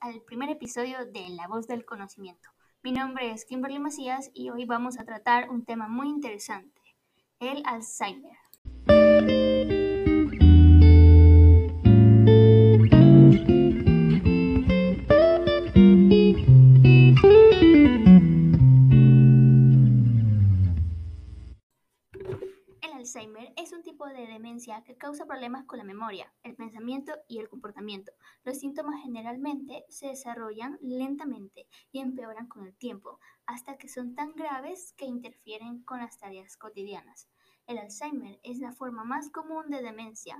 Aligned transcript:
al 0.00 0.22
primer 0.22 0.48
episodio 0.48 1.04
de 1.04 1.28
La 1.28 1.46
Voz 1.46 1.66
del 1.66 1.84
Conocimiento. 1.84 2.48
Mi 2.82 2.90
nombre 2.90 3.30
es 3.30 3.44
Kimberly 3.44 3.78
Macías 3.78 4.30
y 4.32 4.48
hoy 4.48 4.64
vamos 4.64 4.98
a 4.98 5.04
tratar 5.04 5.50
un 5.50 5.66
tema 5.66 5.88
muy 5.88 6.08
interesante, 6.08 6.80
el. 7.38 7.62
Alzheimer 7.66 8.38
que 24.84 24.96
causa 24.96 25.24
problemas 25.24 25.64
con 25.64 25.78
la 25.78 25.84
memoria, 25.84 26.32
el 26.42 26.54
pensamiento 26.54 27.14
y 27.28 27.38
el 27.38 27.48
comportamiento. 27.48 28.12
Los 28.44 28.58
síntomas 28.58 29.00
generalmente 29.02 29.86
se 29.88 30.08
desarrollan 30.08 30.78
lentamente 30.82 31.66
y 31.90 32.00
empeoran 32.00 32.46
con 32.46 32.66
el 32.66 32.76
tiempo, 32.76 33.18
hasta 33.46 33.78
que 33.78 33.88
son 33.88 34.14
tan 34.14 34.34
graves 34.34 34.92
que 34.98 35.06
interfieren 35.06 35.82
con 35.84 36.00
las 36.00 36.18
tareas 36.18 36.58
cotidianas. 36.58 37.28
El 37.66 37.78
Alzheimer 37.78 38.38
es 38.42 38.58
la 38.58 38.72
forma 38.72 39.02
más 39.02 39.30
común 39.30 39.70
de 39.70 39.80
demencia, 39.80 40.36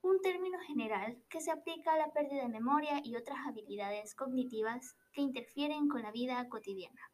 un 0.00 0.20
término 0.20 0.58
general 0.60 1.20
que 1.28 1.40
se 1.40 1.50
aplica 1.50 1.94
a 1.94 1.98
la 1.98 2.12
pérdida 2.12 2.42
de 2.42 2.48
memoria 2.48 3.00
y 3.02 3.16
otras 3.16 3.38
habilidades 3.46 4.14
cognitivas 4.14 4.96
que 5.12 5.22
interfieren 5.22 5.88
con 5.88 6.02
la 6.02 6.12
vida 6.12 6.48
cotidiana. 6.48 7.10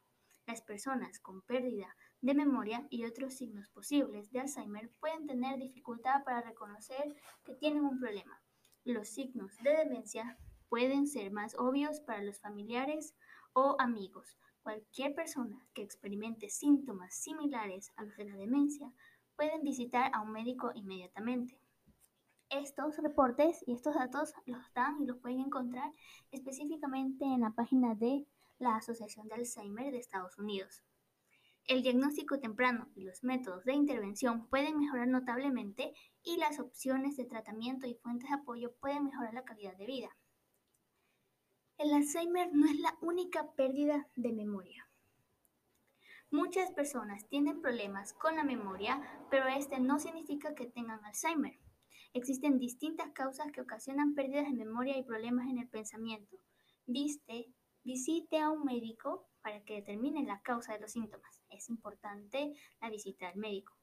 Las 0.47 0.61
personas 0.61 1.19
con 1.19 1.41
pérdida 1.41 1.93
de 2.21 2.33
memoria 2.33 2.87
y 2.89 3.03
otros 3.03 3.33
signos 3.33 3.67
posibles 3.67 4.31
de 4.31 4.39
Alzheimer 4.39 4.89
pueden 5.01 5.27
tener 5.27 5.59
dificultad 5.59 6.23
para 6.23 6.39
reconocer 6.39 7.17
que 7.43 7.53
tienen 7.55 7.83
un 7.83 7.99
problema. 7.99 8.41
Los 8.85 9.09
signos 9.09 9.57
de 9.61 9.75
demencia 9.75 10.37
pueden 10.69 11.05
ser 11.05 11.33
más 11.33 11.53
obvios 11.59 11.99
para 11.99 12.23
los 12.23 12.39
familiares 12.39 13.13
o 13.51 13.75
amigos. 13.77 14.39
Cualquier 14.61 15.13
persona 15.13 15.67
que 15.73 15.83
experimente 15.83 16.49
síntomas 16.49 17.13
similares 17.13 17.91
a 17.97 18.05
los 18.05 18.15
de 18.15 18.23
la 18.23 18.37
demencia 18.37 18.89
pueden 19.35 19.63
visitar 19.63 20.11
a 20.13 20.21
un 20.21 20.31
médico 20.31 20.71
inmediatamente. 20.73 21.59
Estos 22.49 22.95
reportes 22.99 23.65
y 23.67 23.73
estos 23.73 23.95
datos 23.95 24.33
los 24.45 24.73
dan 24.73 25.01
y 25.01 25.07
los 25.07 25.17
pueden 25.17 25.41
encontrar 25.41 25.91
específicamente 26.31 27.25
en 27.25 27.41
la 27.41 27.51
página 27.51 27.95
de 27.95 28.25
la 28.59 28.75
Asociación 28.75 29.27
de 29.27 29.35
Alzheimer 29.35 29.91
de 29.91 29.99
Estados 29.99 30.37
Unidos. 30.37 30.83
El 31.65 31.83
diagnóstico 31.83 32.39
temprano 32.39 32.89
y 32.95 33.03
los 33.03 33.23
métodos 33.23 33.65
de 33.65 33.73
intervención 33.73 34.47
pueden 34.47 34.79
mejorar 34.79 35.07
notablemente 35.07 35.93
y 36.23 36.37
las 36.37 36.59
opciones 36.59 37.17
de 37.17 37.25
tratamiento 37.25 37.87
y 37.87 37.95
fuentes 37.95 38.29
de 38.29 38.35
apoyo 38.35 38.73
pueden 38.79 39.05
mejorar 39.05 39.33
la 39.33 39.43
calidad 39.43 39.75
de 39.75 39.85
vida. 39.85 40.17
El 41.77 41.93
Alzheimer 41.93 42.49
no 42.53 42.65
es 42.67 42.79
la 42.79 42.97
única 43.01 43.51
pérdida 43.51 44.07
de 44.15 44.31
memoria. 44.31 44.89
Muchas 46.31 46.71
personas 46.71 47.27
tienen 47.27 47.61
problemas 47.61 48.13
con 48.13 48.35
la 48.35 48.43
memoria, 48.43 49.01
pero 49.29 49.47
este 49.47 49.79
no 49.79 49.99
significa 49.99 50.55
que 50.55 50.65
tengan 50.65 51.03
Alzheimer. 51.05 51.59
Existen 52.13 52.59
distintas 52.59 53.11
causas 53.11 53.51
que 53.51 53.61
ocasionan 53.61 54.15
pérdidas 54.15 54.45
de 54.45 54.53
memoria 54.53 54.97
y 54.97 55.03
problemas 55.03 55.47
en 55.49 55.59
el 55.59 55.67
pensamiento. 55.67 56.37
Viste, 56.85 57.53
visite 57.87 58.37
a 58.37 58.49
un 58.49 58.65
médico 58.65 59.29
para 59.41 59.63
que 59.63 59.75
determine 59.75 60.21
la 60.23 60.41
causa 60.41 60.73
de 60.73 60.81
los 60.81 60.91
síntomas. 60.91 61.41
Es 61.49 61.69
importante 61.69 62.53
la 62.81 62.89
visita 62.89 63.29
al 63.29 63.37
médico. 63.37 63.73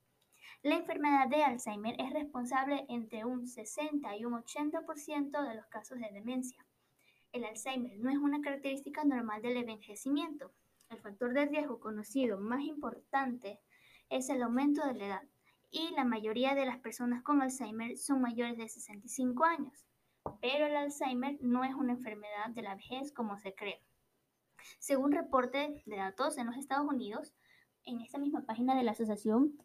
La 0.63 0.77
enfermedad 0.77 1.27
de 1.27 1.43
Alzheimer 1.43 1.97
es 1.99 2.13
responsable 2.13 2.85
entre 2.91 3.25
un 3.25 3.49
60 3.49 4.15
y 4.19 4.27
un 4.27 4.35
80% 4.35 5.49
de 5.49 5.55
los 5.55 5.67
casos 5.69 5.99
de 5.99 6.11
demencia. 6.13 6.67
El 7.33 7.45
Alzheimer 7.45 7.99
no 7.99 8.11
es 8.11 8.19
una 8.19 8.43
característica 8.43 9.05
normal 9.05 9.41
del 9.41 9.57
envejecimiento. 9.57 10.53
El 10.91 11.01
factor 11.01 11.33
de 11.33 11.47
riesgo 11.47 11.81
conocido 11.81 12.39
más 12.39 12.63
importante 12.63 13.59
es 14.11 14.29
el 14.29 14.43
aumento 14.43 14.87
de 14.87 14.95
la 14.95 15.07
edad 15.07 15.23
y 15.71 15.95
la 15.97 16.05
mayoría 16.05 16.55
de 16.55 16.67
las 16.67 16.79
personas 16.79 17.23
con 17.23 17.41
Alzheimer 17.41 17.97
son 17.97 18.21
mayores 18.21 18.59
de 18.59 18.69
65 18.69 19.45
años. 19.45 19.87
Pero 20.43 20.67
el 20.67 20.77
Alzheimer 20.77 21.39
no 21.41 21.65
es 21.65 21.75
una 21.75 21.93
enfermedad 21.93 22.51
de 22.51 22.63
la 22.63 22.75
vejez 22.75 23.11
como 23.11 23.39
se 23.39 23.55
cree. 23.55 23.81
Según 24.79 25.13
reporte 25.13 25.83
de 25.87 25.97
datos 25.97 26.39
en 26.39 26.47
los 26.47 26.57
Estados 26.57 26.87
Unidos, 26.87 27.35
en 27.85 28.01
esta 28.01 28.19
misma 28.19 28.45
página 28.47 28.75
de 28.75 28.83
la 28.83 28.93
Asociación 28.93 29.59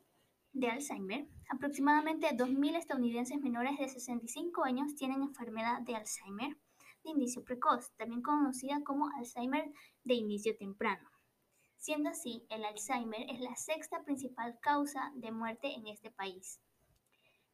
de 0.53 0.69
Alzheimer, 0.69 1.27
aproximadamente 1.49 2.27
2.000 2.27 2.77
estadounidenses 2.77 3.39
menores 3.39 3.77
de 3.77 3.87
65 3.87 4.63
años 4.63 4.95
tienen 4.95 5.21
enfermedad 5.21 5.81
de 5.81 5.95
Alzheimer 5.95 6.57
de 7.03 7.11
inicio 7.11 7.43
precoz, 7.43 7.91
también 7.95 8.21
conocida 8.21 8.81
como 8.83 9.09
Alzheimer 9.17 9.71
de 10.03 10.13
inicio 10.15 10.57
temprano. 10.57 11.09
Siendo 11.77 12.09
así, 12.09 12.45
el 12.49 12.65
Alzheimer 12.65 13.29
es 13.29 13.39
la 13.39 13.55
sexta 13.55 14.03
principal 14.03 14.59
causa 14.59 15.11
de 15.15 15.31
muerte 15.31 15.73
en 15.73 15.87
este 15.87 16.11
país. 16.11 16.59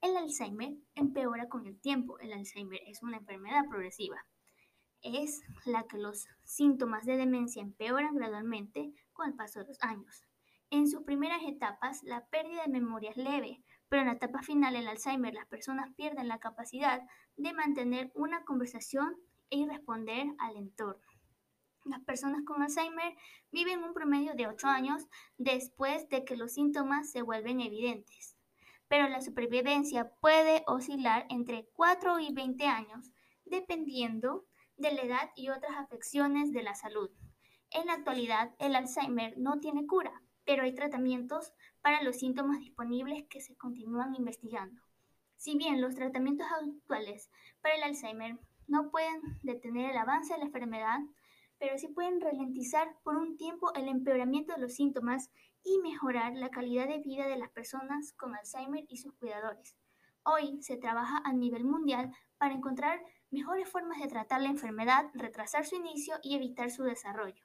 El 0.02 0.18
Alzheimer 0.18 0.74
empeora 0.96 1.48
con 1.48 1.68
el 1.68 1.80
tiempo. 1.80 2.18
El 2.20 2.34
Alzheimer 2.34 2.82
es 2.88 3.04
una 3.04 3.18
enfermedad 3.18 3.66
progresiva 3.70 4.26
es 5.06 5.42
la 5.66 5.84
que 5.84 5.98
los 5.98 6.28
síntomas 6.44 7.06
de 7.06 7.18
demencia 7.18 7.62
empeoran 7.62 8.16
gradualmente 8.16 8.92
con 9.14 9.28
el 9.28 9.36
paso 9.36 9.60
de 9.60 9.68
los 9.68 9.82
años. 9.82 10.26
En 10.72 10.90
sus 10.90 11.04
primeras 11.04 11.44
etapas, 11.44 12.04
la 12.04 12.26
pérdida 12.28 12.64
de 12.64 12.72
memoria 12.72 13.12
es 13.12 13.18
leve, 13.18 13.64
pero 13.88 14.02
en 14.02 14.08
la 14.08 14.16
etapa 14.16 14.42
final, 14.42 14.76
el 14.76 14.88
Alzheimer, 14.88 15.34
las 15.34 15.46
personas 15.46 15.94
pierden 15.96 16.28
la 16.28 16.40
capacidad 16.40 17.02
de 17.38 17.54
mantener 17.54 18.12
una 18.16 18.44
conversación 18.44 19.16
y 19.50 19.68
responder 19.68 20.26
al 20.40 20.58
entorno. 20.58 21.06
Las 21.86 22.02
personas 22.02 22.44
con 22.44 22.64
Alzheimer 22.64 23.16
viven 23.52 23.84
un 23.84 23.94
promedio 23.94 24.34
de 24.34 24.48
8 24.48 24.68
años 24.68 25.08
después 25.38 26.10
de 26.10 26.26
que 26.26 26.36
los 26.36 26.54
síntomas 26.54 27.12
se 27.12 27.22
vuelven 27.22 27.62
evidentes, 27.62 28.36
pero 28.88 29.08
la 29.08 29.22
supervivencia 29.22 30.10
puede 30.20 30.64
oscilar 30.66 31.28
entre 31.30 31.70
4 31.74 32.20
y 32.20 32.34
20 32.34 32.66
años, 32.66 33.12
dependiendo 33.46 34.46
de 34.78 34.92
la 34.92 35.02
edad 35.02 35.30
y 35.36 35.50
otras 35.50 35.78
afecciones 35.78 36.52
de 36.52 36.64
la 36.64 36.76
salud. 36.76 37.10
En 37.72 37.88
la 37.88 37.94
actualidad, 37.94 38.56
el 38.60 38.76
Alzheimer 38.76 39.38
no 39.38 39.60
tiene 39.60 39.86
cura, 39.86 40.22
pero 40.46 40.64
hay 40.64 40.74
tratamientos 40.74 41.54
para 41.82 42.04
los 42.04 42.18
síntomas 42.18 42.60
disponibles 42.60 43.26
que 43.30 43.42
se 43.42 43.56
continúan 43.56 44.16
investigando. 44.16 44.82
Si 45.38 45.58
bien 45.58 45.82
los 45.82 45.96
tratamientos 45.96 46.48
actuales 46.52 47.30
para 47.62 47.76
el 47.76 47.84
Alzheimer 47.84 48.40
no 48.68 48.90
pueden 48.92 49.22
detener 49.44 49.92
el 49.92 49.98
avance 49.98 50.34
de 50.34 50.40
la 50.40 50.46
enfermedad, 50.46 51.00
pero 51.60 51.78
sí 51.78 51.88
pueden 51.88 52.22
ralentizar 52.22 52.98
por 53.04 53.16
un 53.16 53.38
tiempo 53.38 53.74
el 53.74 53.88
empeoramiento 53.88 54.54
de 54.54 54.62
los 54.62 54.74
síntomas 54.74 55.30
y 55.64 55.80
mejorar 55.80 56.34
la 56.36 56.50
calidad 56.50 56.88
de 56.88 57.00
vida 57.00 57.28
de 57.28 57.38
las 57.38 57.50
personas 57.50 58.14
con 58.14 58.36
Alzheimer 58.36 58.86
y 58.90 58.98
sus 58.98 59.14
cuidadores. 59.14 59.76
Hoy 60.28 60.60
se 60.64 60.76
trabaja 60.76 61.22
a 61.24 61.34
nivel 61.34 61.66
mundial 61.66 62.12
para 62.40 62.56
encontrar 62.56 63.00
mejores 63.30 63.70
formas 63.70 64.02
de 64.02 64.08
tratar 64.08 64.42
la 64.42 64.50
enfermedad, 64.50 65.06
retrasar 65.14 65.68
su 65.68 65.76
inicio 65.76 66.16
y 66.24 66.36
evitar 66.36 66.72
su 66.72 66.82
desarrollo. 66.82 67.44